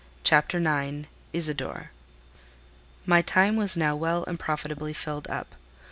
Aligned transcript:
CHAPTER 0.23 0.57
IX. 0.57 1.05
ISIDORE. 1.31 1.91
My 3.05 3.21
time 3.21 3.55
was 3.55 3.77
now 3.77 3.95
well 3.95 4.23
and 4.25 4.39
profitably 4.39 4.93
filled 4.93 5.27
up. 5.27 5.53